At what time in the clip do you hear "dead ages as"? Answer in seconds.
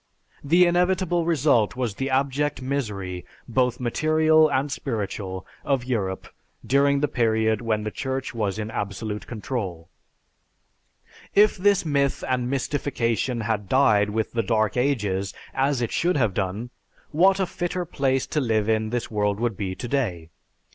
14.41-15.83